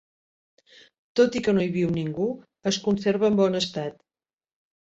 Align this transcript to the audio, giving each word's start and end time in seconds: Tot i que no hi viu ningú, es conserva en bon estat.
Tot 1.19 1.37
i 1.39 1.43
que 1.47 1.53
no 1.57 1.65
hi 1.65 1.69
viu 1.75 1.93
ningú, 1.97 2.31
es 2.73 2.81
conserva 2.89 3.31
en 3.33 3.39
bon 3.43 3.61
estat. 3.63 4.01